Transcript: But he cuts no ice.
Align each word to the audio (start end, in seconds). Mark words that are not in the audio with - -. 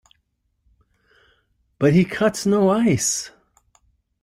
But 1.77 1.93
he 1.93 2.05
cuts 2.05 2.47
no 2.47 2.71
ice. 2.71 3.29